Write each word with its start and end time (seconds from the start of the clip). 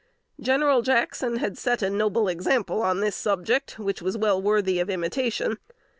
General 0.39 0.81
Jackson 0.81 1.35
had 1.37 1.59
set 1.59 1.83
a 1.83 1.89
noble 1.91 2.27
example 2.27 2.81
on 2.81 3.01
this 3.01 3.15
subject 3.15 3.77
which 3.77 4.01
was 4.01 4.17
well 4.17 4.41
worthy 4.41 4.79
of 4.79 4.89
imitation. 4.89 5.59